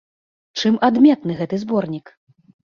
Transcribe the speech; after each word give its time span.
Чым 0.61 0.79
адметны 0.89 1.37
гэты 1.43 1.55
зборнік? 1.67 2.05